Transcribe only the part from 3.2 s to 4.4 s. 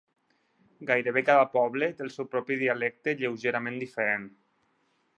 lleugerament diferent.